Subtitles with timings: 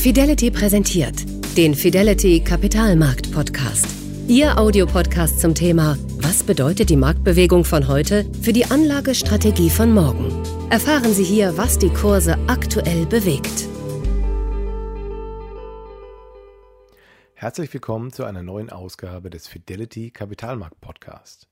[0.00, 1.26] Fidelity präsentiert
[1.58, 3.86] den Fidelity Kapitalmarkt Podcast.
[4.28, 10.42] Ihr Audiopodcast zum Thema Was bedeutet die Marktbewegung von heute für die Anlagestrategie von morgen?
[10.70, 13.68] Erfahren Sie hier, was die Kurse aktuell bewegt.
[17.34, 21.46] Herzlich willkommen zu einer neuen Ausgabe des Fidelity Kapitalmarkt Podcast.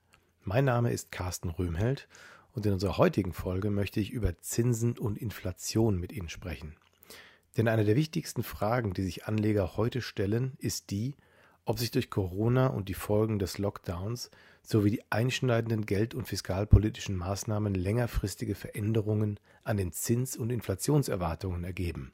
[0.44, 2.08] Mein Name ist Carsten Röhmheld
[2.54, 6.76] und in unserer heutigen Folge möchte ich über Zinsen und Inflation mit Ihnen sprechen.
[7.58, 11.16] Denn eine der wichtigsten Fragen, die sich Anleger heute stellen, ist die,
[11.64, 14.30] ob sich durch Corona und die Folgen des Lockdowns
[14.62, 22.12] sowie die einschneidenden geld- und fiskalpolitischen Maßnahmen längerfristige Veränderungen an den Zins- und Inflationserwartungen ergeben.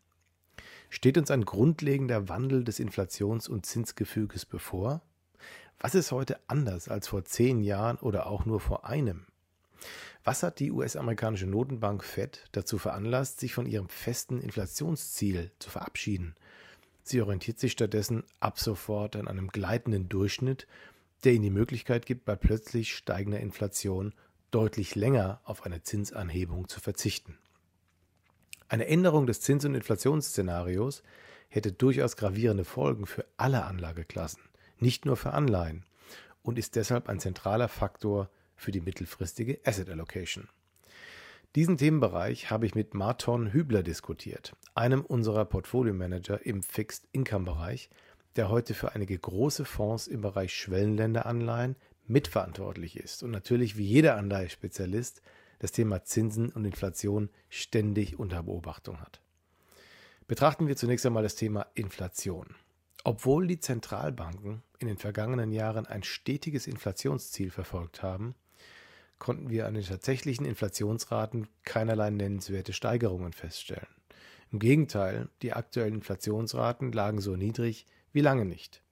[0.88, 5.02] Steht uns ein grundlegender Wandel des Inflations- und Zinsgefüges bevor?
[5.78, 9.26] Was ist heute anders als vor zehn Jahren oder auch nur vor einem?
[10.24, 16.34] Was hat die US-amerikanische Notenbank Fed dazu veranlasst, sich von ihrem festen Inflationsziel zu verabschieden?
[17.02, 20.66] Sie orientiert sich stattdessen ab sofort an einem gleitenden Durchschnitt,
[21.24, 24.14] der ihnen die Möglichkeit gibt, bei plötzlich steigender Inflation
[24.50, 27.38] deutlich länger auf eine Zinsanhebung zu verzichten.
[28.68, 31.02] Eine Änderung des Zins- und Inflationsszenarios
[31.48, 34.42] hätte durchaus gravierende Folgen für alle Anlageklassen,
[34.78, 35.84] nicht nur für Anleihen,
[36.42, 40.48] und ist deshalb ein zentraler Faktor für die mittelfristige Asset Allocation.
[41.54, 47.90] Diesen Themenbereich habe ich mit Marton Hübler diskutiert, einem unserer Portfolio-Manager im Fixed Income Bereich,
[48.34, 54.16] der heute für einige große Fonds im Bereich Schwellenländeranleihen mitverantwortlich ist und natürlich wie jeder
[54.16, 55.22] Anleihespezialist
[55.60, 59.20] das Thema Zinsen und Inflation ständig unter Beobachtung hat.
[60.26, 62.54] Betrachten wir zunächst einmal das Thema Inflation.
[63.04, 68.34] Obwohl die Zentralbanken in den vergangenen Jahren ein stetiges Inflationsziel verfolgt haben,
[69.18, 73.86] konnten wir an den tatsächlichen Inflationsraten keinerlei nennenswerte Steigerungen feststellen.
[74.52, 78.82] Im Gegenteil, die aktuellen Inflationsraten lagen so niedrig wie lange nicht.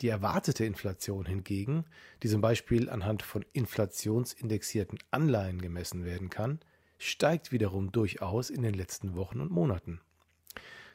[0.00, 1.84] Die erwartete Inflation hingegen,
[2.22, 6.60] die zum Beispiel anhand von inflationsindexierten Anleihen gemessen werden kann,
[6.98, 10.00] steigt wiederum durchaus in den letzten Wochen und Monaten.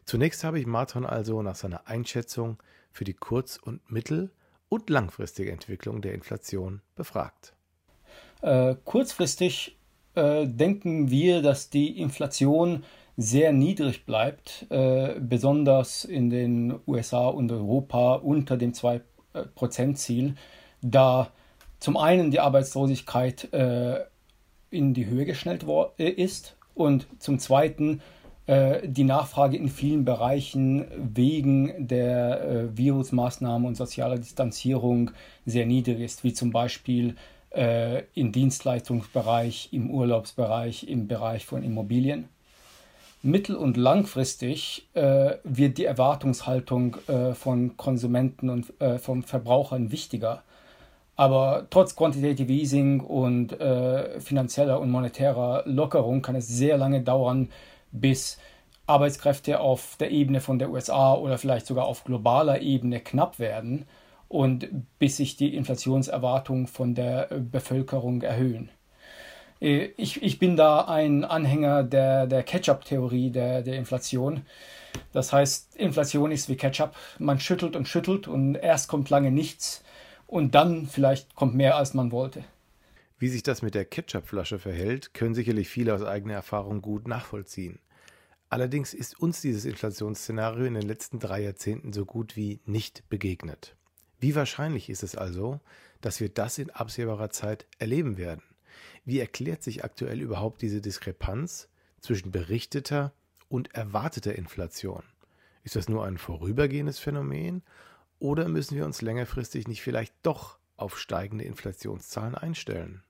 [0.06, 2.58] Zunächst habe ich Martin also nach seiner Einschätzung
[2.92, 4.32] für die kurz- und mittel-
[4.70, 7.56] und langfristige Entwicklung der Inflation befragt.
[8.42, 9.78] Äh, kurzfristig
[10.16, 12.84] äh, denken wir, dass die Inflation
[13.18, 20.36] sehr niedrig bleibt, äh, besonders in den USA und Europa unter dem 2%-Ziel,
[20.82, 21.32] da
[21.80, 24.00] zum einen die Arbeitslosigkeit äh,
[24.70, 25.66] in die Höhe geschnellt
[25.98, 28.02] äh, ist und zum zweiten
[28.48, 35.12] äh, die Nachfrage in vielen Bereichen wegen der Virusmaßnahmen und sozialer Distanzierung
[35.46, 37.16] sehr niedrig ist, wie zum Beispiel
[37.52, 42.30] äh, im Dienstleistungsbereich, im Urlaubsbereich, im Bereich von Immobilien.
[43.24, 50.44] Mittel- und langfristig äh, wird die Erwartungshaltung äh, von Konsumenten und äh, von Verbrauchern wichtiger.
[51.16, 57.50] Aber trotz Quantitative Easing und äh, finanzieller und monetärer Lockerung kann es sehr lange dauern,
[57.92, 58.40] bis
[58.88, 63.86] Arbeitskräfte auf der Ebene von der USA oder vielleicht sogar auf globaler Ebene knapp werden
[64.32, 68.70] und bis sich die Inflationserwartungen von der Bevölkerung erhöhen.
[69.60, 74.44] Äh, ich, ich bin da ein Anhänger der, der Ketchup-Theorie der, der Inflation.
[75.12, 76.96] Das heißt, Inflation ist wie Ketchup.
[77.20, 79.84] Man schüttelt und schüttelt und erst kommt lange nichts
[80.28, 82.46] und dann vielleicht kommt mehr, als man wollte.
[83.20, 87.80] Wie sich das mit der Ketchupflasche verhält, können sicherlich viele aus eigener Erfahrung gut nachvollziehen.
[88.50, 93.76] Allerdings ist uns dieses Inflationsszenario in den letzten drei Jahrzehnten so gut wie nicht begegnet.
[94.22, 95.60] Wie wahrscheinlich ist es also,
[96.00, 98.44] dass wir das in absehbarer Zeit erleben werden?
[99.04, 103.14] Wie erklärt sich aktuell überhaupt diese Diskrepanz zwischen berichteter
[103.50, 105.02] und erwarteter Inflation?
[105.64, 107.64] Ist das nur ein vorübergehendes Phänomen
[108.20, 113.02] oder müssen wir uns längerfristig nicht vielleicht doch auf steigende Inflationszahlen einstellen?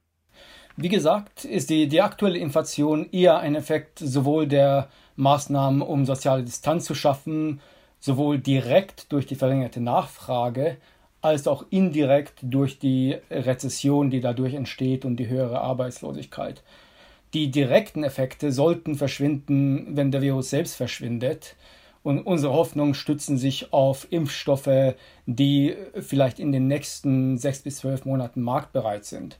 [0.78, 6.44] Wie gesagt, ist die, die aktuelle Inflation eher ein Effekt sowohl der Maßnahmen, um soziale
[6.44, 7.60] Distanz zu schaffen,
[8.00, 10.78] sowohl direkt durch die verlängerte Nachfrage
[11.22, 16.64] als auch indirekt durch die Rezession, die dadurch entsteht und die höhere Arbeitslosigkeit.
[17.34, 21.56] Die direkten Effekte sollten verschwinden, wenn der Virus selbst verschwindet.
[22.04, 24.96] Und unsere Hoffnungen stützen sich auf Impfstoffe,
[25.28, 29.38] die vielleicht in den nächsten sechs bis zwölf Monaten marktbereit sind.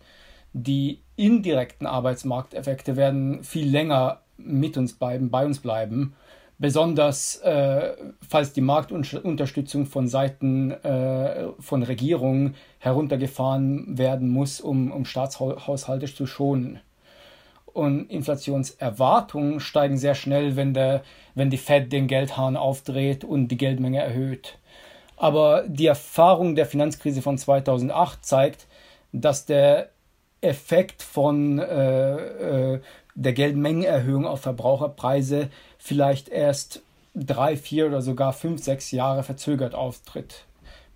[0.54, 6.14] Die indirekten Arbeitsmarkteffekte werden viel länger mit uns bleiben, bei uns bleiben
[6.62, 7.94] besonders äh,
[8.28, 16.28] falls die Marktunterstützung von Seiten äh, von Regierungen heruntergefahren werden muss, um, um Staatshaushalte zu
[16.28, 16.80] schonen.
[17.74, 21.02] und Inflationserwartungen steigen sehr schnell, wenn, der,
[21.34, 24.60] wenn die Fed den Geldhahn aufdreht und die Geldmenge erhöht.
[25.18, 28.68] Aber die Erfahrung der Finanzkrise von 2008 zeigt,
[29.12, 29.90] dass der
[30.42, 32.16] Effekt von äh,
[32.76, 32.82] äh,
[33.16, 35.50] der Geldmengenerhöhung auf Verbraucherpreise
[35.82, 36.84] vielleicht erst
[37.16, 40.46] drei, vier oder sogar fünf, sechs Jahre verzögert auftritt.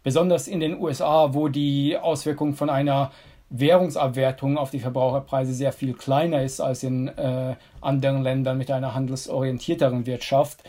[0.04, 3.12] Besonders in den USA, wo die Auswirkung von einer
[3.50, 8.94] Währungsabwertung auf die Verbraucherpreise sehr viel kleiner ist als in äh, anderen Ländern mit einer
[8.94, 10.64] handelsorientierteren Wirtschaft,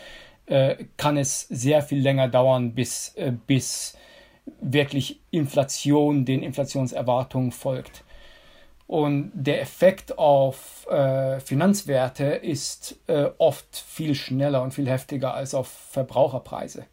[0.47, 3.95] äh, kann es sehr viel länger dauern, bis, äh, bis
[4.59, 8.03] wirklich Inflation den Inflationserwartungen folgt.
[8.87, 15.53] Und der Effekt auf äh, Finanzwerte ist äh, oft viel schneller und viel heftiger als
[15.53, 16.85] auf Verbraucherpreise.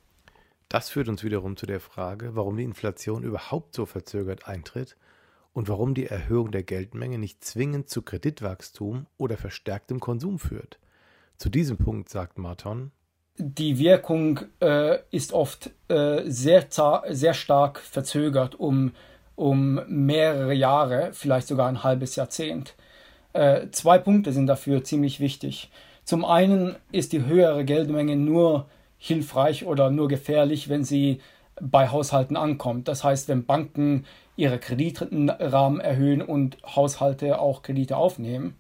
[0.69, 4.97] Das führt uns wiederum zu der Frage, warum die Inflation überhaupt so verzögert eintritt
[5.53, 10.81] und warum die Erhöhung der Geldmenge nicht zwingend zu Kreditwachstum oder verstärktem Konsum führt.
[11.37, 12.91] Zu diesem Punkt sagt Marton,
[13.37, 16.67] die Wirkung äh, ist oft äh, sehr,
[17.09, 18.93] sehr stark verzögert um
[19.37, 22.75] um mehrere Jahre, vielleicht sogar ein halbes Jahrzehnt.
[23.33, 25.71] Äh, zwei Punkte sind dafür ziemlich wichtig.
[26.05, 28.67] Zum einen ist die höhere Geldmenge nur
[28.99, 31.21] hilfreich oder nur gefährlich, wenn sie
[31.61, 32.89] bei Haushalten ankommt.
[32.89, 34.05] Das heißt, wenn Banken
[34.37, 38.57] ihre Kreditrahmen erhöhen und Haushalte auch Kredite aufnehmen.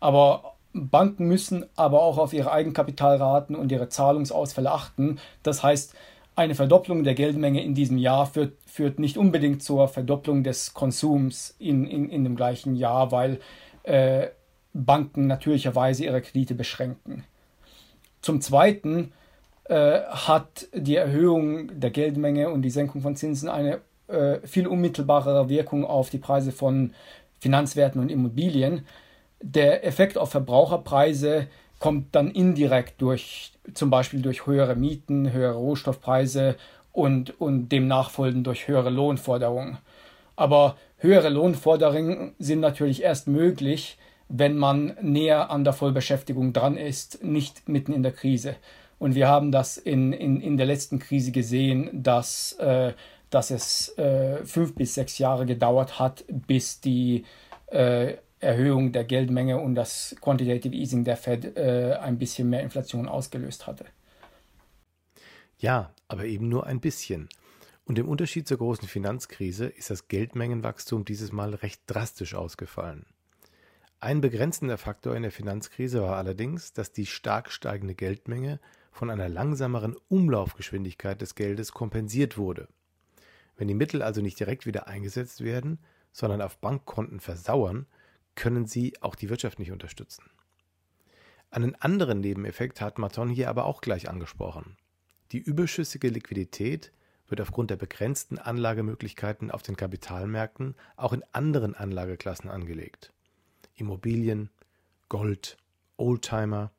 [0.00, 5.18] Aber Banken müssen aber auch auf ihre Eigenkapitalraten und ihre Zahlungsausfälle achten.
[5.42, 5.94] Das heißt,
[6.40, 11.54] eine Verdopplung der Geldmenge in diesem Jahr führt, führt nicht unbedingt zur Verdopplung des Konsums
[11.58, 13.40] in, in, in dem gleichen Jahr, weil
[13.82, 14.28] äh,
[14.72, 17.24] Banken natürlicherweise ihre Kredite beschränken.
[18.22, 19.12] Zum Zweiten
[19.64, 25.50] äh, hat die Erhöhung der Geldmenge und die Senkung von Zinsen eine äh, viel unmittelbarere
[25.50, 26.94] Wirkung auf die Preise von
[27.40, 28.86] Finanzwerten und Immobilien.
[29.42, 31.48] Der Effekt auf Verbraucherpreise
[31.80, 36.56] kommt dann indirekt durch zum Beispiel durch höhere Mieten, höhere Rohstoffpreise
[36.92, 39.78] und, und dem nachfolgend durch höhere Lohnforderungen.
[40.36, 43.98] Aber höhere Lohnforderungen sind natürlich erst möglich,
[44.28, 48.56] wenn man näher an der Vollbeschäftigung dran ist, nicht mitten in der Krise.
[48.98, 52.92] Und wir haben das in, in, in der letzten Krise gesehen, dass, äh,
[53.30, 57.24] dass es äh, fünf bis sechs Jahre gedauert hat, bis die
[57.68, 63.06] äh, Erhöhung der Geldmenge und das Quantitative Easing der Fed äh, ein bisschen mehr Inflation
[63.06, 63.84] ausgelöst hatte.
[65.58, 67.28] Ja, aber eben nur ein bisschen.
[67.84, 73.04] Und im Unterschied zur großen Finanzkrise ist das Geldmengenwachstum dieses Mal recht drastisch ausgefallen.
[73.98, 78.58] Ein begrenzender Faktor in der Finanzkrise war allerdings, dass die stark steigende Geldmenge
[78.90, 82.68] von einer langsameren Umlaufgeschwindigkeit des Geldes kompensiert wurde.
[83.58, 85.78] Wenn die Mittel also nicht direkt wieder eingesetzt werden,
[86.12, 87.86] sondern auf Bankkonten versauern,
[88.40, 90.24] können sie auch die Wirtschaft nicht unterstützen.
[91.50, 94.78] Einen anderen Nebeneffekt hat Maton hier aber auch gleich angesprochen.
[95.32, 96.90] Die überschüssige Liquidität
[97.28, 103.12] wird aufgrund der begrenzten Anlagemöglichkeiten auf den Kapitalmärkten auch in anderen Anlageklassen angelegt.
[103.74, 104.48] Immobilien,
[105.10, 105.58] Gold,
[105.98, 106.72] Oldtimer,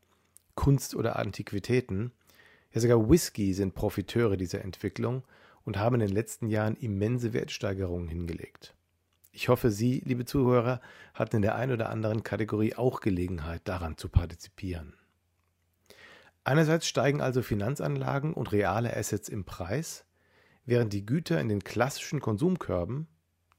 [0.55, 2.11] Kunst oder Antiquitäten,
[2.73, 5.23] ja sogar Whisky sind Profiteure dieser Entwicklung
[5.63, 8.73] und haben in den letzten Jahren immense Wertsteigerungen hingelegt.
[9.33, 10.81] Ich hoffe, Sie, liebe Zuhörer,
[11.13, 14.93] hatten in der einen oder anderen Kategorie auch Gelegenheit, daran zu partizipieren.
[16.43, 20.05] Einerseits steigen also Finanzanlagen und reale Assets im Preis,
[20.65, 23.07] während die Güter in den klassischen Konsumkörben,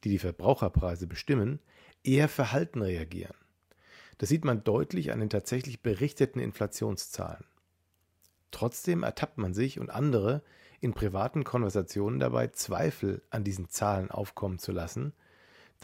[0.04, 1.60] die die Verbraucherpreise bestimmen,
[2.04, 3.36] eher verhalten reagieren.
[4.18, 7.44] Das sieht man deutlich an den tatsächlich berichteten Inflationszahlen.
[8.50, 10.42] Trotzdem ertappt man sich und andere
[10.80, 15.14] in privaten Konversationen dabei, Zweifel an diesen Zahlen aufkommen zu lassen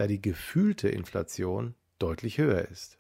[0.01, 2.99] da die gefühlte Inflation deutlich höher ist.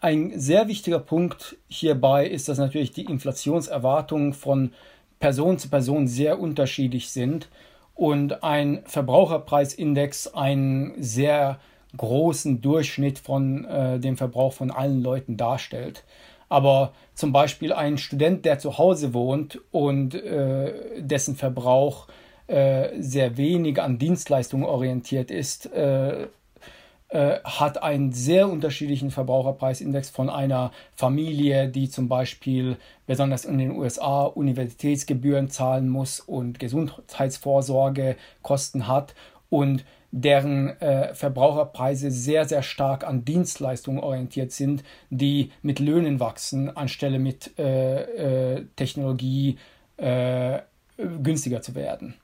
[0.00, 4.72] Ein sehr wichtiger Punkt hierbei ist, dass natürlich die Inflationserwartungen von
[5.18, 7.48] Person zu Person sehr unterschiedlich sind
[7.94, 11.58] und ein Verbraucherpreisindex einen sehr
[11.96, 16.04] großen Durchschnitt von äh, dem Verbrauch von allen Leuten darstellt.
[16.48, 22.06] Aber zum Beispiel ein Student, der zu Hause wohnt und äh, dessen Verbrauch
[22.48, 26.28] äh, sehr wenig an Dienstleistungen orientiert ist, äh,
[27.08, 33.72] äh, hat einen sehr unterschiedlichen Verbraucherpreisindex von einer Familie, die zum Beispiel besonders in den
[33.72, 39.16] USA Universitätsgebühren zahlen muss und Gesundheitsvorsorgekosten hat
[39.50, 40.76] und deren
[41.12, 47.54] Verbraucherpreise sehr, sehr stark an Dienstleistungen orientiert sind, die mit Löhnen wachsen, anstelle mit
[48.76, 49.58] Technologie
[50.96, 52.14] günstiger zu werden.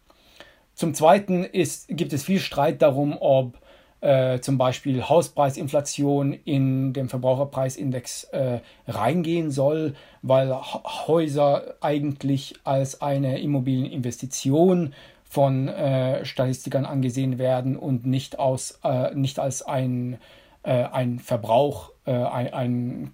[0.83, 3.57] Zum Zweiten ist, gibt es viel Streit darum, ob
[4.01, 8.59] äh, zum Beispiel Hauspreisinflation in den Verbraucherpreisindex äh,
[8.89, 18.41] reingehen soll, weil Häuser eigentlich als eine Immobilieninvestition von äh, Statistikern angesehen werden und nicht,
[18.41, 20.19] aus, äh, nicht als ein,
[20.65, 23.12] äh, ein Verbrauch, äh, ein, ein,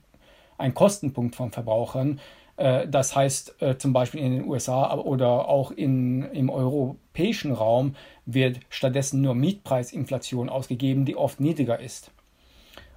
[0.57, 2.19] ein Kostenpunkt von Verbrauchern.
[2.59, 7.95] Äh, das heißt, äh, zum Beispiel in den USA oder auch in, im europäischen Raum
[8.27, 12.11] wird stattdessen nur Mietpreisinflation ausgegeben, die oft niedriger ist.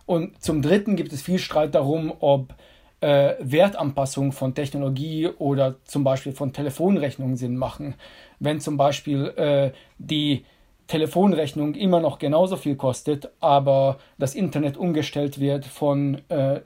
[0.05, 2.55] Und zum Dritten gibt es viel Streit darum, ob
[3.01, 7.95] äh, Wertanpassung von Technologie oder zum Beispiel von Telefonrechnungen Sinn machen.
[8.39, 10.43] Wenn zum Beispiel äh, die
[10.87, 16.61] Telefonrechnung immer noch genauso viel kostet, aber das Internet umgestellt wird von äh,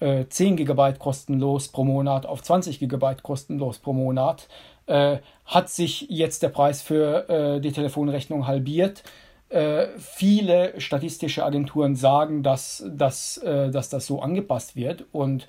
[0.00, 4.48] 10 GB kostenlos pro Monat auf 20 GB kostenlos pro Monat,
[4.86, 9.02] äh, hat sich jetzt der Preis für äh, die Telefonrechnung halbiert.
[9.48, 15.46] Äh, viele statistische Agenturen sagen, dass, dass, äh, dass das so angepasst wird und,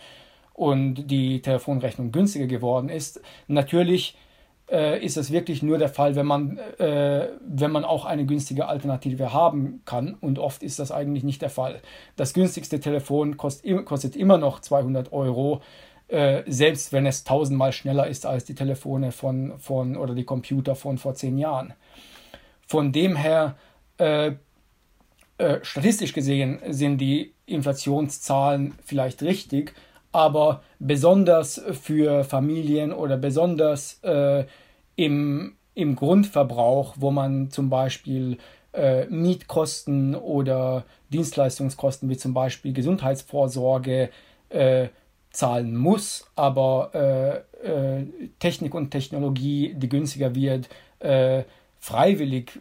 [0.54, 3.22] und die Telefonrechnung günstiger geworden ist.
[3.48, 4.16] Natürlich
[4.70, 8.68] äh, ist es wirklich nur der Fall, wenn man, äh, wenn man auch eine günstige
[8.68, 10.16] Alternative haben kann.
[10.16, 11.82] Und oft ist das eigentlich nicht der Fall.
[12.16, 15.62] Das günstigste Telefon kostet, kostet immer noch 200 Euro,
[16.10, 20.76] äh, selbst wenn es tausendmal schneller ist als die Telefone von, von oder die Computer
[20.76, 21.74] von vor zehn Jahren.
[22.66, 23.56] Von dem her,
[23.98, 24.34] äh,
[25.38, 29.74] äh, statistisch gesehen, sind die Inflationszahlen vielleicht richtig,
[30.18, 34.46] aber besonders für Familien oder besonders äh,
[34.96, 38.40] im, im Grundverbrauch, wo man zum Beispiel
[38.74, 44.10] äh, Mietkosten oder Dienstleistungskosten wie zum Beispiel Gesundheitsvorsorge
[44.50, 44.88] äh,
[45.30, 48.06] zahlen muss, aber äh, äh,
[48.40, 51.44] Technik und Technologie, die günstiger wird, äh,
[51.80, 52.60] freiwillig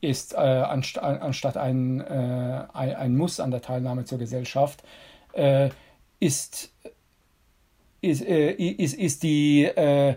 [0.00, 4.82] ist, anst anstatt ein, ein, ein, Muss an der Teilnahme zur Gesellschaft
[6.20, 6.72] ist,
[8.00, 10.16] ist, äh, ist, ist die äh,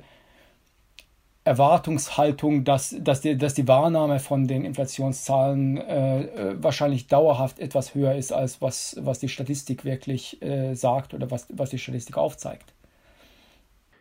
[1.43, 7.95] Erwartungshaltung, dass, dass, die, dass die Wahrnahme von den Inflationszahlen äh, äh, wahrscheinlich dauerhaft etwas
[7.95, 12.17] höher ist, als was, was die Statistik wirklich äh, sagt oder was, was die Statistik
[12.17, 12.73] aufzeigt.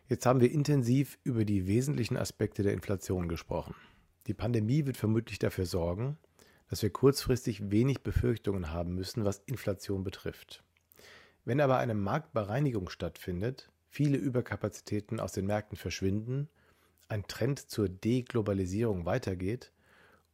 [0.09, 3.75] Jetzt haben wir intensiv über die wesentlichen Aspekte der Inflation gesprochen.
[4.27, 6.19] Die Pandemie wird vermutlich dafür sorgen,
[6.69, 10.63] dass wir kurzfristig wenig Befürchtungen haben müssen, was Inflation betrifft.
[11.45, 16.49] Wenn aber eine Marktbereinigung stattfindet, viele Überkapazitäten aus den Märkten verschwinden,
[17.09, 19.73] ein Trend zur Deglobalisierung weitergeht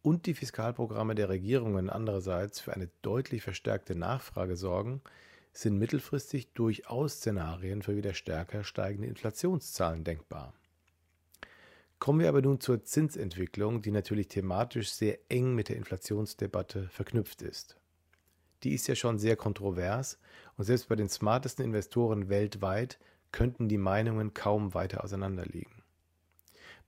[0.02, 5.00] und die Fiskalprogramme der Regierungen andererseits für eine deutlich verstärkte Nachfrage sorgen,
[5.52, 10.52] sind mittelfristig durchaus Szenarien für wieder stärker steigende Inflationszahlen denkbar.
[11.98, 17.40] Kommen wir aber nun zur Zinsentwicklung, die natürlich thematisch sehr eng mit der Inflationsdebatte verknüpft
[17.40, 17.78] ist
[18.62, 20.18] die ist ja schon sehr kontrovers
[20.56, 22.98] und selbst bei den smartesten Investoren weltweit
[23.32, 25.82] könnten die Meinungen kaum weiter auseinanderliegen.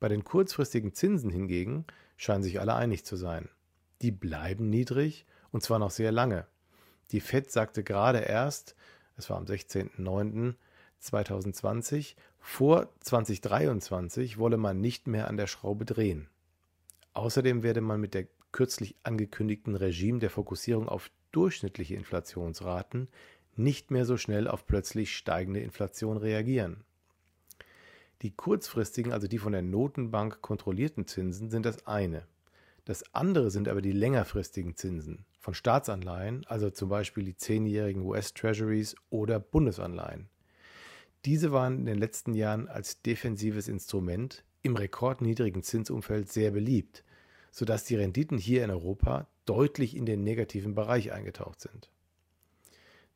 [0.01, 1.85] Bei den kurzfristigen Zinsen hingegen
[2.17, 3.49] scheinen sich alle einig zu sein.
[4.03, 6.47] Die bleiben niedrig und zwar noch sehr lange.
[7.11, 8.77] Die Fed sagte gerade erst,
[9.17, 16.29] es war am 16.09.2020, vor 2023 wolle man nicht mehr an der Schraube drehen.
[17.15, 23.09] Außerdem werde man mit der kürzlich angekündigten Regime der Fokussierung auf durchschnittliche Inflationsraten
[23.57, 26.85] nicht mehr so schnell auf plötzlich steigende Inflation reagieren.
[28.23, 32.27] Die kurzfristigen, also die von der Notenbank kontrollierten Zinsen sind das eine.
[32.85, 38.97] Das andere sind aber die längerfristigen Zinsen von Staatsanleihen, also zum Beispiel die zehnjährigen US-Treasuries
[39.11, 40.29] oder Bundesanleihen.
[41.25, 47.05] Diese waren in den letzten Jahren als defensives Instrument im rekordniedrigen Zinsumfeld sehr beliebt,
[47.51, 51.91] sodass die Renditen hier in Europa deutlich in den negativen Bereich eingetaucht sind.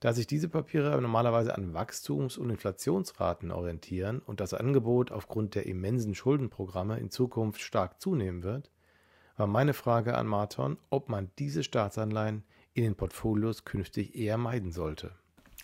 [0.00, 5.66] Da sich diese Papiere normalerweise an Wachstums- und Inflationsraten orientieren und das Angebot aufgrund der
[5.66, 8.70] immensen Schuldenprogramme in Zukunft stark zunehmen wird,
[9.36, 12.42] war meine Frage an Marton, ob man diese Staatsanleihen
[12.74, 15.12] in den Portfolios künftig eher meiden sollte.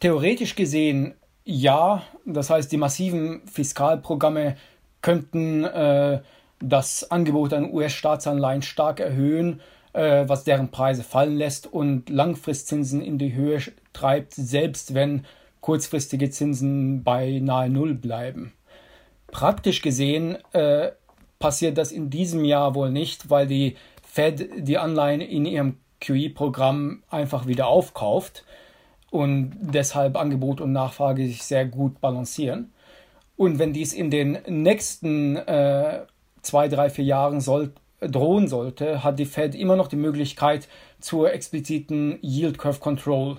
[0.00, 4.56] Theoretisch gesehen ja, das heißt die massiven Fiskalprogramme
[5.00, 6.20] könnten äh,
[6.60, 9.60] das Angebot an US-Staatsanleihen stark erhöhen
[9.92, 13.60] äh, was deren Preise fallen lässt und Langfristzinsen in die Höhe
[13.92, 15.24] treibt, selbst wenn
[15.60, 18.52] kurzfristige Zinsen bei nahe Null bleiben.
[19.30, 20.92] Praktisch gesehen äh,
[21.38, 27.02] passiert das in diesem Jahr wohl nicht, weil die Fed die Anleihen in ihrem QE-Programm
[27.10, 28.44] einfach wieder aufkauft
[29.10, 32.72] und deshalb Angebot und Nachfrage sich sehr gut balancieren.
[33.36, 36.00] Und wenn dies in den nächsten äh,
[36.42, 40.68] zwei, drei, vier Jahren soll, drohen sollte, hat die Fed immer noch die Möglichkeit
[41.00, 43.36] zur expliziten Yield Curve Control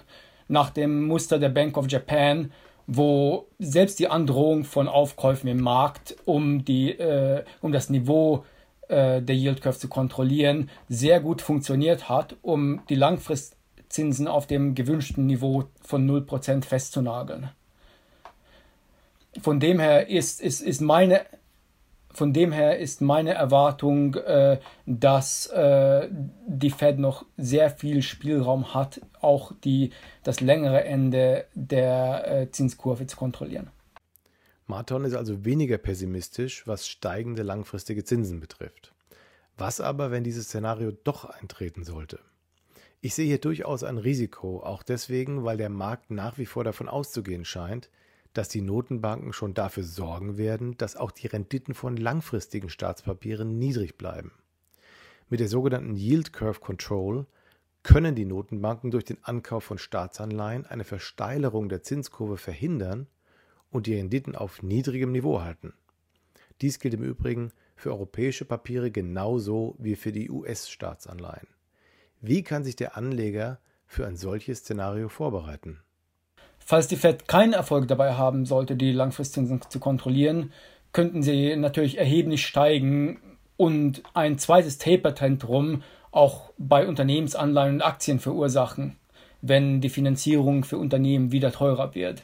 [0.48, 2.52] nach dem Muster der Bank of Japan,
[2.88, 8.44] wo selbst die Androhung von Aufkäufen im Markt, um, die, äh, um das Niveau
[8.88, 14.74] äh, der Yield Curve zu kontrollieren, sehr gut funktioniert hat, um die Langfristzinsen auf dem
[14.74, 17.52] gewünschten Niveau von 0% festzunageln.
[19.42, 21.22] Von dem her ist, ist, ist meine
[22.12, 26.10] von dem her ist meine Erwartung, äh, dass äh,
[26.48, 29.92] die Fed noch sehr viel Spielraum hat, auch die,
[30.24, 33.70] das längere Ende der äh, Zinskurve zu kontrollieren.
[34.66, 38.94] Marton ist also weniger pessimistisch, was steigende langfristige Zinsen betrifft.
[39.58, 42.20] Was aber, wenn dieses Szenario doch eintreten sollte?
[43.02, 46.90] Ich sehe hier durchaus ein Risiko, auch deswegen, weil der Markt nach wie vor davon
[46.90, 47.90] auszugehen scheint,
[48.34, 53.98] dass die Notenbanken schon dafür sorgen werden, dass auch die Renditen von langfristigen Staatspapieren niedrig
[53.98, 54.32] bleiben.
[55.30, 57.26] Mit der sogenannten Yield Curve Control
[57.84, 63.08] können die Notenbanken durch den Ankauf von Staatsanleihen eine Versteilerung der Zinskurve verhindern
[63.72, 65.74] und die Renditen auf niedrigem Niveau halten.
[66.62, 71.48] Dies gilt im Übrigen für europäische Papiere genauso wie für die US-Staatsanleihen.
[72.22, 75.80] Wie kann sich der Anleger für ein solches Szenario vorbereiten?
[76.70, 80.52] Falls die Fed keinen Erfolg dabei haben sollte, die Langfristzinsen zu kontrollieren,
[80.94, 83.20] könnten sie natürlich erheblich steigen
[83.58, 88.98] und ein zweites Taper-Tantrum auch bei Unternehmensanleihen und Aktien verursachen,
[89.42, 92.22] wenn die Finanzierung für Unternehmen wieder teurer wird.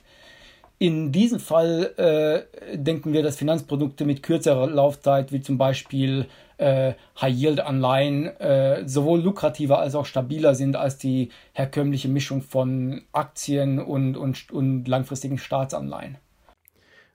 [0.78, 6.94] In diesem Fall äh, denken wir, dass Finanzprodukte mit kürzerer Laufzeit, wie zum Beispiel äh,
[7.20, 14.18] High-Yield-Anleihen, äh, sowohl lukrativer als auch stabiler sind als die herkömmliche Mischung von Aktien und,
[14.18, 16.18] und, und langfristigen Staatsanleihen.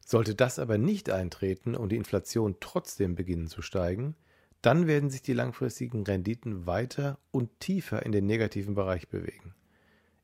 [0.04, 4.16] Sollte das aber nicht eintreten und die Inflation trotzdem beginnen zu steigen,
[4.62, 9.54] dann werden sich die langfristigen Renditen weiter und tiefer in den negativen Bereich bewegen.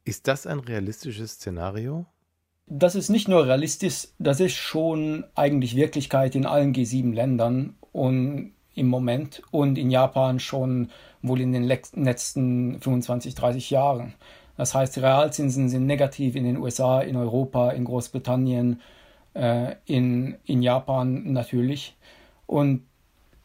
[0.04, 2.06] Ist das ein realistisches Szenario?
[2.66, 8.86] Das ist nicht nur realistisch, das ist schon eigentlich Wirklichkeit in allen G7-Ländern und im
[8.86, 10.90] Moment und in Japan schon
[11.22, 14.14] wohl in den letzten 25, 30 Jahren.
[14.56, 18.80] Das heißt, Realzinsen sind negativ in den USA, in Europa, in Großbritannien,
[19.34, 21.96] äh, in, in Japan natürlich.
[22.46, 22.82] Und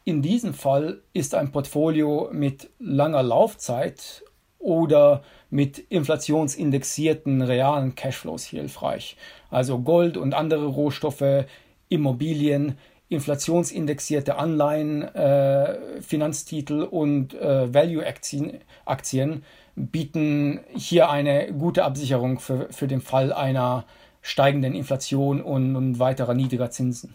[0.04, 4.22] in diesem Fall ist ein Portfolio mit langer Laufzeit
[4.58, 9.16] oder mit inflationsindexierten realen Cashflows hilfreich.
[9.50, 11.46] Also Gold und andere Rohstoffe,
[11.88, 12.78] Immobilien,
[13.12, 19.44] inflationsindexierte Anleihen, äh, Finanztitel und äh, Value-Aktien
[19.76, 23.86] bieten hier eine gute Absicherung für, für den Fall einer
[24.22, 27.14] steigenden Inflation und, und weiterer niedriger Zinsen.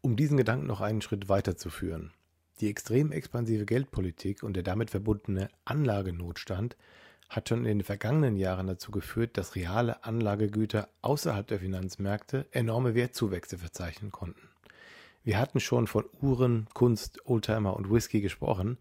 [0.00, 2.10] Um diesen Gedanken noch einen Schritt weiterzuführen.
[2.60, 6.76] Die extrem expansive Geldpolitik und der damit verbundene Anlagenotstand
[7.28, 12.94] hat schon in den vergangenen Jahren dazu geführt, dass reale Anlagegüter außerhalb der Finanzmärkte enorme
[12.94, 14.51] Wertzuwächse verzeichnen konnten.
[15.24, 18.78] Wir hatten schon von Uhren, Kunst, Oldtimer und Whisky gesprochen,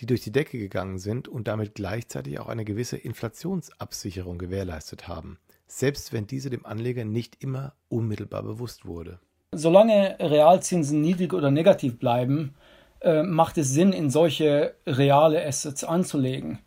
[0.00, 5.38] die durch die Decke gegangen sind und damit gleichzeitig auch eine gewisse Inflationsabsicherung gewährleistet haben,
[5.66, 9.18] selbst wenn diese dem Anleger nicht immer unmittelbar bewusst wurde.
[9.52, 12.54] Solange Realzinsen niedrig oder negativ bleiben,
[13.02, 16.60] äh, macht es Sinn, in solche reale Assets anzulegen.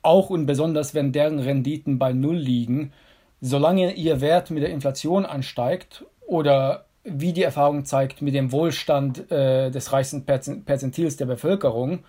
[0.00, 2.92] Auch und besonders, wenn deren Renditen bei Null liegen.
[3.42, 9.30] Solange ihr Wert mit der Inflation ansteigt oder wie die Erfahrung zeigt, mit dem Wohlstand
[9.30, 12.00] äh, des reichsten Perzentils der Bevölkerung,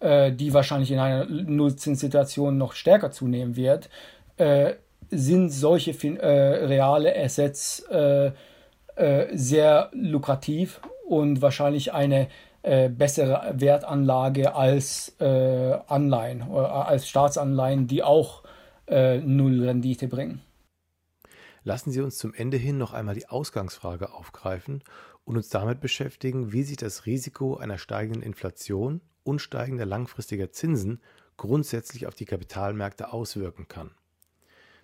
[0.00, 3.88] äh, die wahrscheinlich in einer Nullzinssituation noch stärker zunehmen wird,
[4.36, 4.74] äh,
[5.10, 8.32] sind solche äh, reale Assets äh,
[9.32, 12.28] sehr lukrativ und wahrscheinlich eine
[12.62, 18.42] äh, bessere Wertanlage als äh, Anleihen äh, als Staatsanleihen, die auch
[18.86, 20.42] äh, Null Rendite bringen.
[21.64, 24.82] Lassen Sie uns zum Ende hin noch einmal die Ausgangsfrage aufgreifen
[25.24, 31.00] und uns damit beschäftigen, wie sich das Risiko einer steigenden Inflation und steigender langfristiger Zinsen
[31.36, 33.92] grundsätzlich auf die Kapitalmärkte auswirken kann.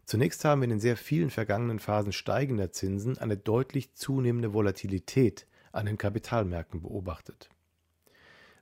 [0.05, 5.47] Zunächst haben wir in den sehr vielen vergangenen Phasen steigender Zinsen eine deutlich zunehmende Volatilität
[5.73, 7.51] an den Kapitalmärkten beobachtet.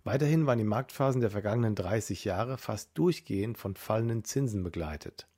[0.02, 5.29] Weiterhin waren die Marktphasen der vergangenen 30 Jahre fast durchgehend von fallenden Zinsen begleitet.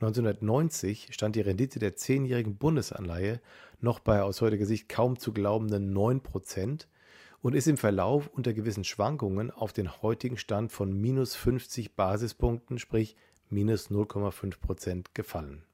[0.00, 3.40] 1990 stand die Rendite der zehnjährigen Bundesanleihe
[3.80, 6.86] noch bei aus heutiger Sicht kaum zu glaubenden 9%
[7.42, 12.78] und ist im Verlauf unter gewissen Schwankungen auf den heutigen Stand von minus 50 Basispunkten,
[12.78, 13.16] sprich
[13.50, 15.64] minus 0,5% gefallen.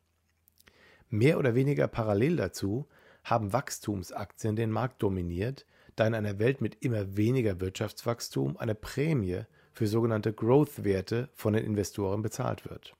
[1.11, 2.87] Mehr oder weniger parallel dazu
[3.25, 9.43] haben Wachstumsaktien den Markt dominiert, da in einer Welt mit immer weniger Wirtschaftswachstum eine Prämie
[9.73, 12.95] für sogenannte Growth-Werte von den Investoren bezahlt wird.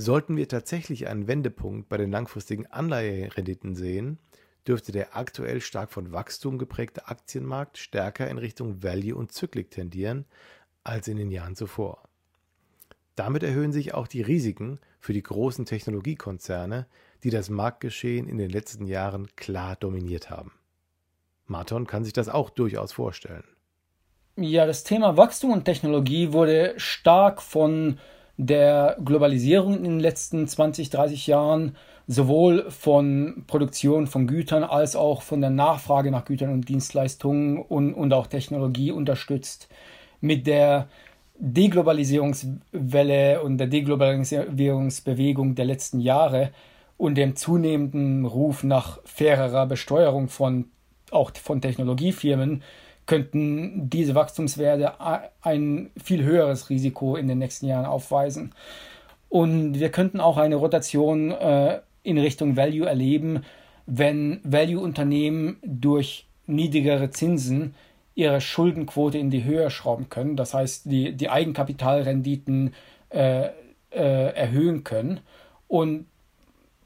[0.00, 4.20] Sollten wir tatsächlich einen Wendepunkt bei den langfristigen Anleiherenditen sehen,
[4.64, 10.24] dürfte der aktuell stark von Wachstum geprägte Aktienmarkt stärker in Richtung Value und Zyklik tendieren
[10.84, 12.04] als in den Jahren zuvor.
[13.16, 16.86] Damit erhöhen sich auch die Risiken für die großen Technologiekonzerne,
[17.24, 20.52] die das Marktgeschehen in den letzten Jahren klar dominiert haben.
[21.46, 23.42] Marton kann sich das auch durchaus vorstellen.
[24.36, 27.98] Ja, das Thema Wachstum und Technologie wurde stark von
[28.38, 35.22] der Globalisierung in den letzten 20, 30 Jahren, sowohl von Produktion von Gütern als auch
[35.22, 39.68] von der Nachfrage nach Gütern und Dienstleistungen und, und auch Technologie unterstützt.
[40.20, 40.88] Mit der
[41.38, 46.50] Deglobalisierungswelle und der Deglobalisierungsbewegung der letzten Jahre
[46.96, 50.66] und dem zunehmenden Ruf nach fairerer Besteuerung von
[51.10, 52.62] auch von Technologiefirmen
[53.08, 54.92] könnten diese Wachstumswerte
[55.42, 58.52] ein viel höheres Risiko in den nächsten Jahren aufweisen.
[59.28, 63.42] Und wir könnten auch eine Rotation äh, in Richtung Value erleben,
[63.86, 67.74] wenn Value-Unternehmen durch niedrigere Zinsen
[68.14, 72.74] ihre Schuldenquote in die Höhe schrauben können, das heißt die, die Eigenkapitalrenditen
[73.10, 73.48] äh,
[73.90, 75.20] äh, erhöhen können.
[75.66, 76.06] Und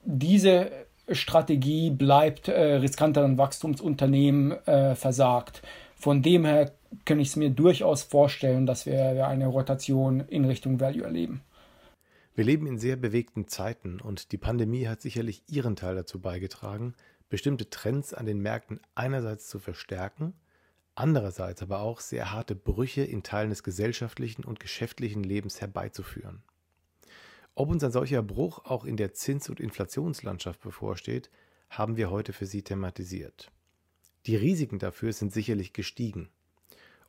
[0.05, 0.71] diese
[1.11, 5.63] Strategie bleibt äh, riskanteren Wachstumsunternehmen äh, versagt.
[6.03, 6.73] Von dem her
[7.05, 11.43] kann ich es mir durchaus vorstellen, dass wir eine Rotation in Richtung Value erleben.
[12.35, 16.97] Wir leben in sehr bewegten Zeiten und die Pandemie hat sicherlich ihren Teil dazu beigetragen,
[17.29, 20.33] bestimmte Trends an den Märkten einerseits zu verstärken,
[20.97, 26.43] andererseits aber auch sehr harte Brüche in Teilen des gesellschaftlichen und geschäftlichen Lebens herbeizuführen.
[27.55, 31.31] Ob uns ein solcher Bruch auch in der Zins- und Inflationslandschaft bevorsteht,
[31.71, 33.52] haben wir heute für Sie thematisiert.
[34.27, 36.29] Die Risiken dafür sind sicherlich gestiegen.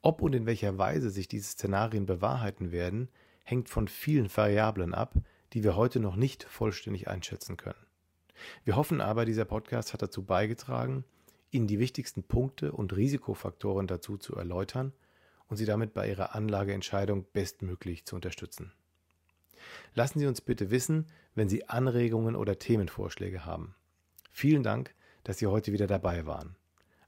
[0.02, 3.10] Ob und in welcher Weise sich diese Szenarien bewahrheiten werden,
[3.44, 5.16] hängt von vielen Variablen ab,
[5.54, 7.86] die wir heute noch nicht vollständig einschätzen können.
[8.66, 11.06] Wir hoffen aber, dieser Podcast hat dazu beigetragen,
[11.52, 14.92] Ihnen die wichtigsten Punkte und Risikofaktoren dazu zu erläutern
[15.48, 18.72] und Sie damit bei Ihrer Anlageentscheidung bestmöglich zu unterstützen.
[19.94, 23.76] Lassen Sie uns bitte wissen, wenn Sie Anregungen oder Themenvorschläge haben.
[24.32, 26.56] Vielen Dank, dass Sie heute wieder dabei waren.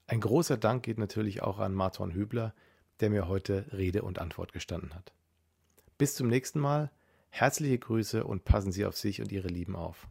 [0.08, 2.54] Ein großer Dank geht natürlich auch an Martin Hübler,
[3.00, 5.12] der mir heute Rede und Antwort gestanden hat.
[5.98, 6.90] Bis zum nächsten Mal,
[7.30, 10.06] herzliche Grüße und passen Sie auf sich und Ihre Lieben auf.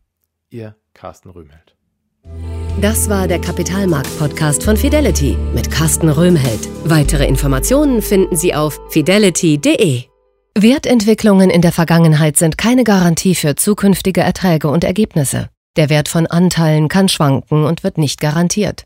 [0.49, 1.75] Ihr Carsten Röhmheld.
[2.81, 6.67] Das war der Kapitalmarkt-Podcast von Fidelity mit Carsten Röhmheld.
[6.83, 10.03] Weitere Informationen finden Sie auf fidelity.de.
[10.57, 15.49] Wertentwicklungen in der Vergangenheit sind keine Garantie für zukünftige Erträge und Ergebnisse.
[15.77, 18.85] Der Wert von Anteilen kann schwanken und wird nicht garantiert.